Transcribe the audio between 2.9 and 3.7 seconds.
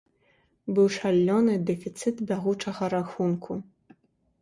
рахунку.